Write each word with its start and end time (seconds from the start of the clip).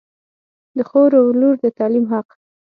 د 0.75 0.77
خور 0.89 1.11
و 1.25 1.37
لور 1.39 1.55
د 1.63 1.65
تعلیم 1.77 2.05
حق 2.13 2.27